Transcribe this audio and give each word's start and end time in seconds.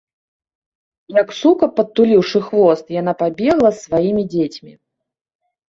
Як 1.21 1.29
сука, 1.41 1.65
падтуліўшы 1.77 2.43
хвост, 2.47 2.85
яна 3.01 3.13
пабегла 3.21 3.69
з 3.77 3.81
сваімі 3.85 4.23
дзецьмі. 4.35 4.73